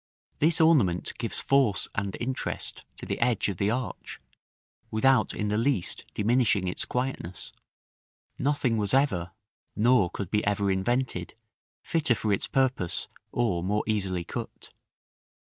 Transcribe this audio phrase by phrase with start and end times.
[0.39, 4.19] This ornament gives force and interest to the edge of the arch,
[4.89, 7.51] without in the least diminishing its quietness.
[8.39, 9.29] Nothing was ever,
[9.75, 11.35] nor could be ever invented,
[11.83, 14.73] fitter for its purpose, or more easily cut.